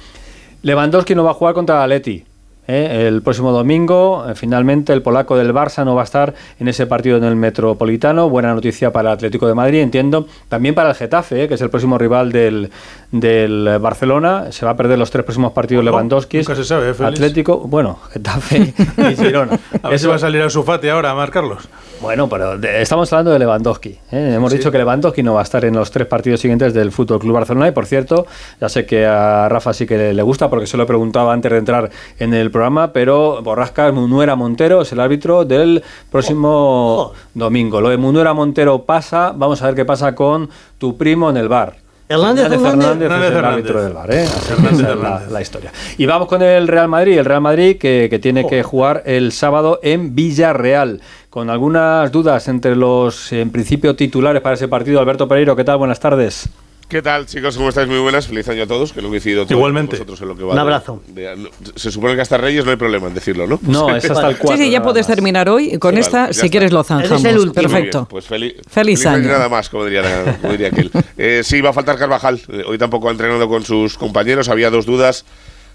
Lewandowski 0.63 1.15
no 1.15 1.23
va 1.23 1.31
a 1.31 1.33
jugar 1.33 1.53
contra 1.55 1.75
el 1.77 1.81
Atleti. 1.91 2.23
¿Eh? 2.67 3.07
el 3.07 3.21
próximo 3.21 3.51
domingo. 3.51 4.25
Eh, 4.29 4.35
finalmente, 4.35 4.93
el 4.93 5.01
polaco 5.01 5.35
del 5.35 5.53
Barça 5.53 5.83
no 5.85 5.95
va 5.95 6.01
a 6.01 6.03
estar 6.05 6.33
en 6.59 6.67
ese 6.67 6.87
partido 6.87 7.17
en 7.17 7.23
el 7.23 7.35
Metropolitano. 7.35 8.29
Buena 8.29 8.53
noticia 8.53 8.91
para 8.91 9.09
el 9.09 9.15
Atlético 9.15 9.47
de 9.47 9.53
Madrid, 9.53 9.79
entiendo. 9.79 10.27
También 10.49 10.75
para 10.75 10.89
el 10.89 10.95
Getafe, 10.95 11.43
¿eh? 11.43 11.47
que 11.47 11.55
es 11.55 11.61
el 11.61 11.69
próximo 11.69 11.97
rival 11.97 12.31
del, 12.31 12.69
del 13.11 13.77
Barcelona. 13.79 14.51
Se 14.51 14.65
va 14.65 14.71
a 14.71 14.75
perder 14.77 14.97
los 14.99 15.11
tres 15.11 15.23
próximos 15.23 15.51
partidos 15.51 15.83
Lewandowski. 15.83 16.37
Nunca 16.37 16.55
se 16.55 16.63
sabe, 16.63 16.91
¿eh? 16.91 16.95
Atlético, 17.03 17.59
bueno, 17.59 17.99
Getafe 18.11 18.73
y 18.97 19.15
Girona. 19.15 19.59
A 19.83 19.89
ver 19.89 19.99
si 19.99 20.07
va 20.07 20.15
a 20.15 20.19
salir 20.19 20.41
a 20.41 20.49
Sufati 20.49 20.89
ahora, 20.89 21.13
Marcarlos. 21.13 21.67
Bueno, 22.01 22.27
pero 22.27 22.57
de- 22.57 22.81
estamos 22.81 23.13
hablando 23.13 23.29
de 23.31 23.37
Lewandowski. 23.37 23.89
¿eh? 24.11 24.33
Hemos 24.35 24.51
Sí. 24.51 24.57
dicho 24.57 24.71
que 24.71 24.79
Lewandowski 24.79 25.21
no 25.21 25.35
va 25.35 25.41
a 25.41 25.43
estar 25.43 25.63
en 25.65 25.75
los 25.75 25.91
tres 25.91 26.07
partidos 26.07 26.39
siguientes 26.39 26.73
del 26.73 26.91
Fútbol 26.91 27.19
Club 27.19 27.35
Barcelona. 27.35 27.67
Y 27.67 27.71
por 27.71 27.85
cierto, 27.85 28.25
ya 28.59 28.69
sé 28.69 28.87
que 28.87 29.05
a 29.05 29.47
Rafa 29.49 29.71
sí 29.71 29.85
que 29.85 29.97
le, 29.97 30.13
le 30.15 30.23
gusta 30.23 30.49
porque 30.49 30.65
se 30.65 30.77
lo 30.77 30.87
preguntaba 30.87 31.31
antes 31.31 31.51
de 31.51 31.59
entrar 31.59 31.91
en 32.17 32.33
el 32.33 32.49
programa, 32.49 32.91
pero 32.91 33.43
Borrasca 33.43 33.91
Munuera 33.91 34.35
Montero 34.35 34.81
es 34.81 34.91
el 34.91 34.99
árbitro 34.99 35.45
del 35.45 35.83
próximo 36.11 36.49
Oh, 36.51 37.01
oh. 37.01 37.13
domingo. 37.35 37.79
Lo 37.81 37.89
de 37.89 37.97
Munuera 37.97 38.33
Montero 38.33 38.81
pasa, 38.83 39.31
vamos 39.35 39.61
a 39.61 39.67
ver 39.67 39.75
qué 39.75 39.85
pasa 39.85 40.15
con 40.15 40.49
tu 40.79 40.97
primo 40.97 41.29
en 41.29 41.37
el 41.37 41.49
bar. 41.49 41.75
Hernández 42.11 42.45
Hernández. 42.45 43.11
Es 43.11 43.17
el 43.17 43.23
Hernández. 43.23 43.43
árbitro 43.43 43.83
del 43.83 43.93
bar, 43.93 44.13
¿eh? 44.13 44.23
Así 44.23 44.53
Hernández 44.53 44.79
esa 44.79 45.23
es 45.25 45.31
la, 45.31 45.41
historia. 45.41 45.71
Y 45.97 46.05
vamos 46.05 46.27
con 46.27 46.41
el 46.41 46.67
Real 46.67 46.87
Madrid, 46.87 47.17
el 47.17 47.25
Real 47.25 47.41
Madrid 47.41 47.77
que, 47.77 48.07
que 48.09 48.19
tiene 48.19 48.45
que 48.47 48.63
jugar 48.63 49.03
el 49.05 49.31
sábado 49.31 49.79
en 49.83 50.15
Villarreal, 50.15 51.01
con 51.29 51.49
algunas 51.49 52.11
dudas 52.11 52.47
entre 52.47 52.75
los, 52.75 53.31
en 53.31 53.51
principio, 53.51 53.95
titulares 53.95 54.41
para 54.41 54.55
ese 54.55 54.67
partido. 54.67 54.99
Alberto 54.99 55.27
Pereiro, 55.27 55.55
¿qué 55.55 55.63
tal? 55.63 55.77
Buenas 55.77 55.99
tardes. 55.99 56.49
¿Qué 56.91 57.01
tal, 57.01 57.25
chicos? 57.25 57.55
¿Cómo 57.55 57.69
estáis? 57.69 57.87
Muy 57.87 57.99
buenas. 57.99 58.27
Feliz 58.27 58.45
año 58.49 58.63
a 58.63 58.67
todos, 58.67 58.91
que 58.91 59.01
no 59.01 59.07
he 59.07 59.11
coincidido 59.11 59.45
todo 59.45 59.53
Igualmente. 59.57 59.95
vosotros 59.95 60.19
en 60.23 60.27
lo 60.27 60.35
que 60.35 60.43
va 60.43 60.51
Un 60.51 60.59
abrazo. 60.59 61.01
de- 61.07 61.37
no, 61.37 61.47
se 61.73 61.89
supone 61.89 62.15
que 62.15 62.21
hasta 62.21 62.35
Reyes 62.37 62.65
no 62.65 62.71
hay 62.71 62.75
problema 62.75 63.07
en 63.07 63.13
decirlo, 63.13 63.47
¿no? 63.47 63.59
No, 63.61 63.95
es 63.95 64.03
hasta 64.11 64.27
el 64.27 64.37
4. 64.37 64.57
Sí, 64.57 64.65
sí, 64.65 64.71
ya 64.71 64.83
puedes 64.83 65.07
terminar 65.07 65.47
hoy. 65.47 65.79
Con 65.79 65.93
Sí, 65.93 66.01
esta, 66.01 66.23
vale, 66.23 66.33
si 66.33 66.39
está. 66.41 66.49
quieres, 66.51 66.73
lo 66.73 66.81
el 66.81 67.37
último. 67.39 67.53
Bien, 67.53 67.53
Perfecto. 67.53 68.07
Pues 68.09 68.25
feliz, 68.25 68.55
Feliz 68.69 69.05
año. 69.05 69.19
y 69.19 69.21
año. 69.21 69.29
nada 69.31 69.47
más, 69.47 69.69
como 69.69 69.85
diría, 69.85 70.37
como 70.41 70.51
diría 70.51 70.67
aquel. 70.67 70.91
Eh, 71.17 71.43
sí, 71.45 71.61
va 71.61 71.69
a 71.69 71.73
faltar 71.73 71.97
Carvajal. 71.97 72.41
Eh, 72.49 72.63
hoy 72.67 72.77
tampoco 72.77 73.07
ha 73.07 73.11
entrenado 73.11 73.47
con 73.47 73.63
sus 73.63 73.97
compañeros. 73.97 74.49
Había 74.49 74.69
dos 74.69 74.85
dudas. 74.85 75.23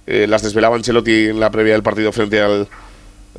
Eh, 0.06 0.26
las 0.28 0.42
desvelaba 0.42 0.76
Ancelotti 0.76 1.28
en 1.28 1.40
la 1.40 1.50
previa 1.50 1.72
del 1.72 1.82
partido 1.82 2.12
frente 2.12 2.42
al 2.42 2.68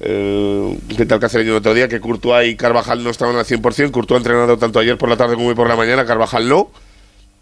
eh, 0.01 0.77
frente 0.96 1.13
al 1.13 1.19
cacereño 1.19 1.51
el 1.51 1.57
otro 1.57 1.75
día, 1.75 1.88
que 1.88 2.00
Courtois 2.00 2.50
y 2.51 2.55
Carvajal 2.55 3.03
no 3.03 3.12
estaban 3.12 3.36
al 3.36 3.46
100%. 3.46 3.91
Courtois 3.91 4.15
ha 4.17 4.22
entrenado 4.22 4.57
tanto 4.57 4.79
ayer 4.79 4.98
por 4.98 5.10
la 5.10 5.15
tarde 5.17 5.36
como 5.36 5.50
hoy 5.50 5.53
por 5.55 5.67
la 5.67 5.75
mañana. 5.75 6.05
Carvajal 6.05 6.50
no. 6.50 6.72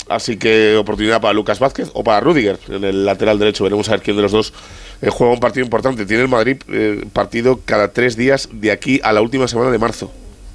Así 0.08 0.38
que 0.38 0.76
oportunidad 0.78 1.20
para 1.20 1.34
Lucas 1.34 1.58
Vázquez 1.60 1.90
o 1.94 2.04
para 2.04 2.20
Rudiger 2.20 2.60
en 2.70 2.84
el 2.84 3.06
lateral 3.06 3.40
derecho. 3.40 3.64
Veremos 3.64 3.88
a 3.90 3.94
ver 3.94 4.02
quién 4.02 4.16
de 4.16 4.22
los 4.22 4.32
dos 4.32 4.54
eh, 5.02 5.10
juega 5.10 5.34
un 5.34 5.40
partido 5.40 5.64
importante. 5.66 6.06
Tiene 6.06 6.24
el 6.24 6.30
Madrid 6.30 6.58
eh, 6.70 7.04
partido 7.12 7.60
cada 7.66 7.88
tres 7.92 8.16
días 8.16 8.50
de 8.52 8.72
aquí 8.72 9.00
a 9.04 9.12
la 9.14 9.22
última 9.22 9.48
semana 9.48 9.72
de 9.72 9.78
marzo. 9.80 10.12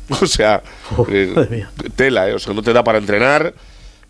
O 0.23 0.27
sea, 0.27 0.63
eh, 1.09 1.65
tela, 1.97 2.29
eh, 2.29 2.35
o 2.35 2.39
sea, 2.41 2.53
no 2.53 2.63
te 2.63 2.73
da 2.73 2.83
para 2.83 2.99
entrenar, 2.99 3.55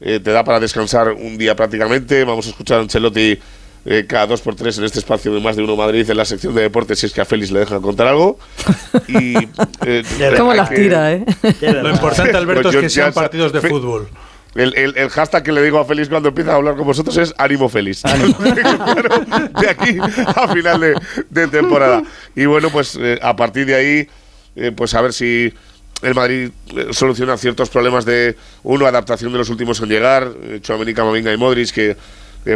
eh, 0.01 0.19
te 0.19 0.31
da 0.31 0.45
para 0.45 0.59
descansar 0.61 1.11
un 1.13 1.37
día 1.37 1.55
prácticamente. 1.57 2.25
Vamos 2.25 2.47
a 2.47 2.51
escuchar 2.51 2.79
a 2.79 2.83
Ancelotti 2.83 3.39
eh, 3.87 4.05
cada 4.09 4.27
dos 4.27 4.41
por 4.43 4.55
tres 4.55 4.77
en 4.79 4.85
este 4.85 4.99
espacio 4.99 5.33
de 5.35 5.41
más 5.41 5.57
de 5.57 5.63
uno 5.63 5.75
Madrid 5.77 6.09
en 6.09 6.17
la 6.17 6.25
sección 6.27 6.55
de 6.55 6.63
deportes, 6.63 6.99
si 6.99 7.07
es 7.07 7.13
que 7.13 7.21
a 7.23 7.25
Félix 7.27 7.51
le 7.51 7.61
dejan 7.61 7.81
contar 7.83 8.07
algo. 8.09 8.39
Y, 9.09 9.35
eh, 9.87 10.03
¿Cómo 10.39 10.53
las 10.55 10.69
que- 10.71 10.77
tira, 10.77 11.13
eh? 11.13 11.25
De 11.43 11.53
verdad. 11.61 11.83
Lo 11.83 11.91
importante, 11.91 12.37
Alberto, 12.37 12.63
Pues 12.65 12.75
es 12.77 12.81
que 12.83 12.89
sean 12.91 13.13
partidos 13.13 13.53
de 13.53 13.61
Fe- 13.61 13.69
fútbol. 13.69 14.09
El, 14.55 14.75
el, 14.77 14.97
el 14.97 15.11
hashtag 15.11 15.45
que 15.45 15.53
le 15.53 15.63
digo 15.63 15.79
a 15.79 15.85
Félix 15.85 16.09
cuando 16.09 16.31
empieza 16.31 16.53
a 16.53 16.57
hablar 16.57 16.75
con 16.75 16.85
vosotros 16.87 17.17
es 17.17 17.35
ánimo 17.39 17.69
Félix. 17.69 18.03
Claro, 18.11 19.25
de 19.61 19.71
aquí 19.71 19.99
a 20.01 20.49
final 20.49 20.81
de, 20.81 20.95
de 21.29 21.49
temporada. 21.49 22.03
Y 22.35 22.47
bueno, 22.47 22.71
pues 22.71 22.99
eh, 23.01 23.19
a 23.23 23.37
partir 23.37 23.67
de 23.67 23.75
ahí, 23.75 24.09
eh, 24.57 24.73
pues 24.75 24.95
a 24.95 25.01
ver 25.03 25.13
si 25.13 25.53
el 26.03 26.15
Madrid 26.15 26.51
eh, 26.77 26.89
soluciona 26.91 27.37
ciertos 27.37 27.71
problemas 27.71 28.05
de, 28.05 28.37
uno, 28.65 28.87
adaptación 28.87 29.31
de 29.33 29.39
los 29.39 29.51
últimos 29.51 29.81
en 29.81 29.89
llegar, 29.89 30.33
Tchouaméni, 30.61 30.95
Camavinga 30.95 31.33
y 31.33 31.37
Modric, 31.37 31.71
que, 31.71 31.97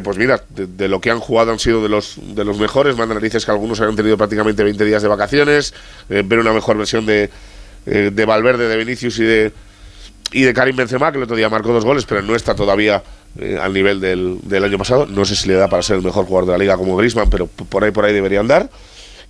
pues 0.03 0.17
mira, 0.17 0.43
de, 0.49 0.67
de 0.67 0.89
lo 0.89 1.01
que 1.01 1.11
han 1.11 1.21
jugado 1.21 1.53
han 1.53 1.59
sido 1.59 1.83
de 1.83 1.89
los, 1.89 2.17
de 2.35 2.45
los 2.45 2.59
mejores, 2.59 2.97
manda 2.97 3.15
narices 3.15 3.45
que 3.45 3.51
algunos 3.51 3.81
han 3.81 3.95
tenido 3.95 4.17
prácticamente 4.17 4.65
20 4.65 4.85
días 4.85 5.03
de 5.03 5.09
vacaciones, 5.09 5.75
ver 6.09 6.39
una 6.39 6.53
mejor 6.53 6.79
versión 6.79 7.07
de, 7.07 7.31
de 7.85 8.25
Valverde, 8.25 8.67
de 8.67 8.77
Vinicius 8.79 9.19
y 9.19 9.25
de, 9.25 9.53
y 10.33 10.43
de 10.43 10.53
Karim 10.53 10.77
Benzema, 10.77 11.13
que 11.13 11.19
el 11.19 11.25
otro 11.25 11.37
día 11.37 11.49
marcó 11.49 11.73
dos 11.73 11.85
goles, 11.85 12.05
pero 12.07 12.23
no 12.23 12.35
está 12.35 12.55
todavía 12.55 13.03
eh, 13.39 13.59
al 13.61 13.73
nivel 13.73 14.01
del, 14.01 14.39
del 14.43 14.65
año 14.65 14.79
pasado. 14.79 15.07
No 15.07 15.25
sé 15.25 15.37
si 15.37 15.49
le 15.49 15.55
da 15.55 15.69
para 15.69 15.83
ser 15.83 15.97
el 15.97 16.03
mejor 16.03 16.27
jugador 16.27 16.47
de 16.47 16.53
la 16.53 16.59
liga 16.59 16.77
como 16.77 16.97
Griezmann, 16.97 17.31
pero 17.31 17.47
por 17.47 17.85
ahí 17.85 17.91
por 17.91 18.05
ahí 18.05 18.13
debería 18.13 18.41
andar. 18.41 18.69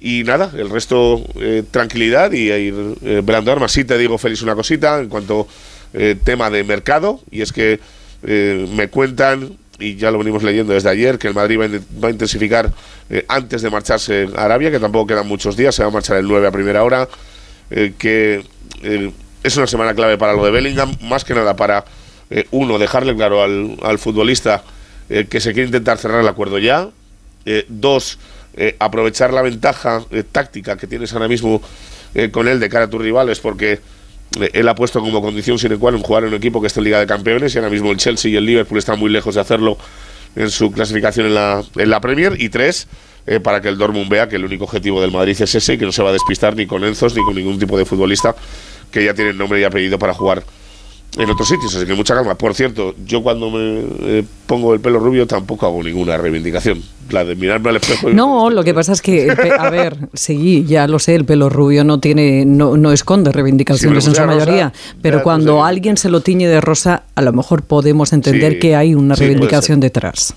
Y 0.04 0.22
nada, 0.22 0.50
el 0.54 0.68
resto 0.68 1.24
eh, 1.40 1.62
tranquilidad 1.70 2.30
y 2.32 2.50
ir 2.50 2.74
eh, 3.02 3.22
velando 3.24 3.50
armas. 3.50 3.72
Sí 3.72 3.84
te 3.84 3.96
digo, 3.96 4.18
Félix, 4.18 4.42
una 4.42 4.54
cosita 4.54 5.00
en 5.00 5.08
cuanto 5.08 5.48
eh, 5.94 6.14
tema 6.22 6.50
de 6.50 6.62
mercado, 6.62 7.20
y 7.30 7.40
es 7.40 7.52
que 7.52 7.80
me 8.22 8.88
cuentan, 8.88 9.56
y 9.78 9.96
ya 9.96 10.10
lo 10.10 10.16
venimos 10.16 10.42
leyendo 10.42 10.74
desde 10.74 10.90
ayer, 10.90 11.18
que 11.18 11.28
el 11.28 11.34
Madrid 11.34 11.58
va 12.02 12.08
a, 12.08 12.10
intensificar 12.10 12.72
antes 13.28 13.60
de 13.60 13.68
marcharse 13.68 14.28
a 14.34 14.44
Arabia, 14.44 14.70
que 14.70 14.78
tampoco 14.78 15.08
quedan 15.08 15.26
muchos 15.26 15.58
días, 15.58 15.74
se 15.74 15.82
va 15.82 15.88
a 15.88 15.92
marchar 15.92 16.16
el 16.16 16.26
9 16.26 16.46
a 16.46 16.50
primera 16.50 16.84
hora, 16.84 17.06
que 17.68 18.42
es 19.44 19.56
una 19.56 19.68
semana 19.68 19.94
clave 19.94 20.18
para 20.18 20.32
lo 20.32 20.44
de 20.44 20.50
Bellingham, 20.50 20.96
más 21.02 21.24
que 21.24 21.34
nada 21.34 21.54
para, 21.54 21.84
eh, 22.30 22.46
uno, 22.50 22.78
dejarle 22.78 23.14
claro 23.14 23.42
al, 23.42 23.76
al 23.82 23.98
futbolista 23.98 24.64
eh, 25.10 25.26
que 25.28 25.40
se 25.40 25.52
quiere 25.52 25.66
intentar 25.66 25.98
cerrar 25.98 26.22
el 26.22 26.28
acuerdo 26.28 26.58
ya, 26.58 26.88
eh, 27.44 27.66
dos, 27.68 28.18
eh, 28.56 28.74
aprovechar 28.78 29.34
la 29.34 29.42
ventaja 29.42 30.02
táctica 30.32 30.78
que 30.78 30.86
tienes 30.86 31.12
ahora 31.12 31.28
mismo 31.28 31.60
con 32.30 32.46
él 32.46 32.60
de 32.60 32.68
cara 32.68 32.84
a 32.84 32.88
tus 32.88 33.02
rivales, 33.02 33.40
porque 33.40 33.80
él 34.52 34.68
ha 34.68 34.74
puesto 34.76 35.00
como 35.00 35.20
condición 35.20 35.58
sine 35.58 35.76
qua 35.78 35.90
non 35.90 35.98
jugar 35.98 36.22
en 36.22 36.30
un 36.30 36.38
equipo 36.38 36.60
que 36.62 36.70
está 36.70 36.78
en 36.78 36.84
Liga 36.84 37.00
de 37.02 37.10
Campeones 37.10 37.52
y 37.52 37.58
ahora 37.58 37.70
mismo 37.70 37.90
el 37.90 37.98
Chelsea 37.98 38.30
y 38.30 38.36
el 38.36 38.46
Liverpool 38.46 38.78
están 38.78 39.00
muy 39.00 39.10
lejos 39.10 39.34
de 39.34 39.40
hacerlo 39.40 39.76
en 40.36 40.48
su 40.48 40.70
clasificación 40.70 41.26
en 41.26 41.34
la, 41.34 41.64
en 41.74 41.90
la 41.90 42.00
Premier. 42.00 42.36
Y 42.38 42.50
tres, 42.50 42.86
eh, 43.26 43.40
para 43.40 43.60
que 43.60 43.68
el 43.68 43.78
Dortmund 43.78 44.08
vea 44.08 44.28
que 44.28 44.36
el 44.36 44.44
único 44.44 44.62
objetivo 44.64 45.00
del 45.00 45.10
Madrid 45.10 45.36
es 45.38 45.54
ese 45.54 45.74
y 45.74 45.78
que 45.78 45.86
no 45.86 45.92
se 45.92 46.02
va 46.02 46.10
a 46.10 46.12
despistar 46.12 46.54
ni 46.54 46.66
con 46.66 46.84
Enzos 46.84 47.16
ni 47.16 47.22
con 47.24 47.34
ningún 47.34 47.58
tipo 47.58 47.76
de 47.76 47.84
futbolista 47.84 48.34
que 48.94 49.04
ya 49.04 49.12
tiene 49.12 49.32
nombre 49.32 49.60
y 49.60 49.64
apellido 49.64 49.98
para 49.98 50.14
jugar 50.14 50.44
en 51.16 51.30
otros 51.30 51.48
sitios, 51.48 51.74
así 51.74 51.84
que 51.86 51.94
mucha 51.94 52.14
calma. 52.14 52.34
Por 52.36 52.54
cierto, 52.54 52.94
yo 53.06 53.22
cuando 53.22 53.50
me 53.50 53.84
eh, 54.00 54.24
pongo 54.46 54.72
el 54.74 54.80
pelo 54.80 54.98
rubio 54.98 55.26
tampoco 55.26 55.66
hago 55.66 55.82
ninguna 55.82 56.16
reivindicación. 56.16 56.80
La 57.10 57.24
de 57.24 57.34
mirarme 57.36 57.70
al 57.70 57.76
espejo. 57.76 58.10
y- 58.10 58.14
No, 58.14 58.50
lo 58.50 58.64
que 58.64 58.72
pasa 58.74 58.92
es 58.92 59.02
que, 59.02 59.30
a 59.58 59.70
ver, 59.70 59.96
sí, 60.14 60.64
ya 60.66 60.86
lo 60.88 60.98
sé, 60.98 61.14
el 61.14 61.24
pelo 61.24 61.48
rubio 61.50 61.84
no 61.84 62.00
tiene, 62.00 62.44
no, 62.44 62.76
no 62.76 62.90
esconde 62.92 63.30
reivindicaciones 63.32 64.06
en 64.06 64.14
su 64.14 64.20
rosa, 64.22 64.26
mayoría, 64.26 64.72
pero 65.02 65.22
cuando 65.22 65.64
alguien 65.64 65.96
se 65.96 66.08
lo 66.08 66.20
tiñe 66.20 66.48
de 66.48 66.60
rosa, 66.60 67.04
a 67.14 67.22
lo 67.22 67.32
mejor 67.32 67.62
podemos 67.62 68.12
entender 68.12 68.54
Sí, 68.54 68.58
que 68.60 68.74
hay 68.76 68.94
una 68.94 69.14
reivindicación 69.16 69.80
detrás. 69.80 70.34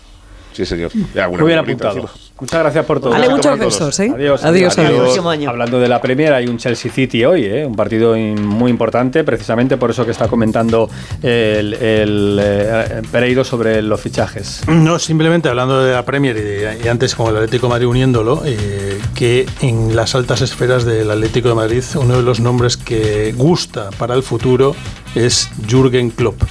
Sí, 0.54 0.66
señor. 0.66 0.92
Muy 0.96 1.46
bien 1.48 1.60
apuntado. 1.60 1.96
encima. 2.02 2.12
Muchas 2.40 2.60
gracias 2.60 2.86
por 2.86 3.00
todo. 3.00 3.10
Vale, 3.12 3.28
muchos 3.30 3.58
besos, 3.66 4.00
¿eh? 4.00 4.12
Adiós. 4.14 4.44
adiós. 4.90 5.14
Hablando 5.50 5.80
de 5.80 5.88
la 5.88 6.00
Premier, 6.02 6.34
hay 6.34 6.48
un 6.48 6.58
Chelsea 6.58 6.92
City 6.92 7.26
hoy, 7.26 7.46
¿eh? 7.46 7.66
un 7.66 7.76
partido 7.76 8.16
in- 8.16 8.46
muy 8.46 8.70
importante, 8.70 9.24
precisamente 9.24 9.76
por 9.78 9.90
eso 9.90 10.06
que 10.06 10.12
está 10.12 10.28
comentando 10.28 10.90
el, 11.24 11.74
el, 11.74 12.40
eh, 12.42 13.02
Pereiro 13.12 13.44
sobre 13.44 13.82
los 13.82 14.00
fichajes. 14.00 14.62
No, 14.68 15.00
simplemente 15.00 15.50
hablando 15.50 15.84
de 15.84 15.94
la 15.94 16.06
Premier 16.06 16.38
y, 16.38 16.42
de- 16.42 16.80
y 16.84 16.88
antes 16.88 17.16
con 17.16 17.28
el 17.30 17.38
Atlético 17.38 17.68
de 17.68 17.72
Madrid 17.72 17.88
uniéndolo, 17.88 18.44
eh, 18.46 19.00
que 19.16 19.46
en 19.62 19.96
las 19.96 20.14
altas 20.16 20.42
esferas 20.42 20.86
del 20.86 21.10
Atlético 21.10 21.50
de 21.50 21.56
Madrid 21.56 21.84
uno 21.96 22.18
de 22.18 22.24
los 22.24 22.40
nombres 22.40 22.78
que 22.78 23.34
gusta 23.36 23.90
para 23.98 24.14
el 24.14 24.22
futuro 24.24 24.76
es 25.16 25.50
Jürgen 25.68 26.12
Klopp. 26.12 26.42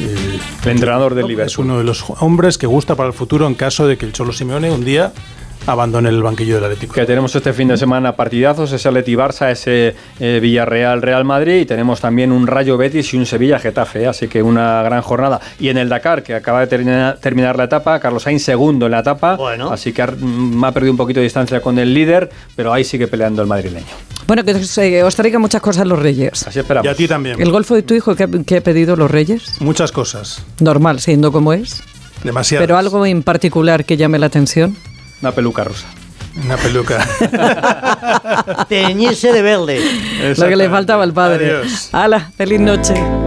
Eh, 0.00 0.38
El 0.64 0.70
entrenador 0.70 1.14
del 1.14 1.26
Liverpool. 1.26 1.46
Es 1.46 1.58
uno 1.58 1.78
de 1.78 1.84
los 1.84 2.04
hombres 2.20 2.58
que 2.58 2.66
gusta 2.66 2.94
para 2.94 3.08
el 3.08 3.12
futuro 3.14 3.46
en 3.46 3.54
caso 3.54 3.86
de 3.86 3.96
que 3.98 4.06
el 4.06 4.12
Cholo 4.12 4.32
Simeone 4.32 4.70
un 4.70 4.84
día 4.84 5.12
abandone 5.66 6.08
el 6.08 6.22
banquillo 6.22 6.54
del 6.54 6.64
Atlético. 6.64 6.94
Que 6.94 7.04
tenemos 7.04 7.34
este 7.36 7.52
fin 7.52 7.68
de 7.68 7.76
semana 7.76 8.16
partidazos, 8.16 8.72
ese 8.72 8.88
Atleti 8.88 9.14
Barça, 9.16 9.50
ese 9.50 9.94
eh, 10.18 10.38
Villarreal 10.40 11.02
Real 11.02 11.24
Madrid 11.26 11.60
y 11.60 11.66
tenemos 11.66 12.00
también 12.00 12.32
un 12.32 12.46
Rayo 12.46 12.78
Betis 12.78 13.12
y 13.12 13.18
un 13.18 13.26
Sevilla 13.26 13.58
Getafe, 13.58 14.04
¿eh? 14.04 14.06
así 14.06 14.28
que 14.28 14.42
una 14.42 14.82
gran 14.82 15.02
jornada. 15.02 15.40
Y 15.60 15.68
en 15.68 15.76
el 15.76 15.90
Dakar, 15.90 16.22
que 16.22 16.34
acaba 16.34 16.60
de 16.60 16.68
termina- 16.68 17.16
terminar 17.20 17.56
la 17.58 17.64
etapa, 17.64 18.00
Carlos 18.00 18.22
Sainz 18.22 18.42
segundo 18.44 18.86
en 18.86 18.92
la 18.92 19.00
etapa, 19.00 19.36
Bueno. 19.36 19.70
así 19.70 19.92
que 19.92 20.00
ha, 20.02 20.06
mm, 20.06 20.64
ha 20.64 20.72
perdido 20.72 20.92
un 20.92 20.96
poquito 20.96 21.20
de 21.20 21.24
distancia 21.24 21.60
con 21.60 21.78
el 21.78 21.92
líder, 21.92 22.30
pero 22.56 22.72
ahí 22.72 22.84
sigue 22.84 23.06
peleando 23.06 23.42
el 23.42 23.48
madrileño. 23.48 23.84
Bueno, 24.28 24.44
que 24.44 24.52
os, 24.52 24.76
eh, 24.76 25.02
os 25.02 25.16
traigan 25.16 25.40
muchas 25.40 25.62
cosas 25.62 25.86
los 25.86 25.98
Reyes. 25.98 26.46
Así 26.46 26.58
esperamos. 26.58 26.84
Y 26.86 26.88
a 26.90 26.94
ti 26.94 27.08
también. 27.08 27.40
¿El 27.40 27.50
golfo 27.50 27.74
de 27.74 27.82
tu 27.82 27.94
hijo 27.94 28.14
que 28.14 28.24
ha, 28.24 28.28
que 28.28 28.58
ha 28.58 28.60
pedido 28.60 28.94
los 28.94 29.10
Reyes? 29.10 29.58
Muchas 29.60 29.90
cosas. 29.90 30.42
Normal, 30.60 31.00
siendo 31.00 31.32
como 31.32 31.54
es. 31.54 31.82
Demasiadas. 32.22 32.62
Pero 32.62 32.76
algo 32.76 33.06
en 33.06 33.22
particular 33.22 33.86
que 33.86 33.96
llame 33.96 34.18
la 34.18 34.26
atención. 34.26 34.76
Una 35.22 35.32
peluca 35.32 35.64
rosa. 35.64 35.86
Una 36.44 36.58
peluca. 36.58 37.08
Teñirse 38.68 39.32
de 39.32 39.40
verde. 39.40 39.80
Lo 40.36 40.46
que 40.46 40.56
le 40.56 40.68
faltaba 40.68 41.04
al 41.04 41.14
padre. 41.14 41.50
Adiós. 41.56 41.88
¡Hala! 41.92 42.30
¡Feliz 42.36 42.60
noche! 42.60 42.94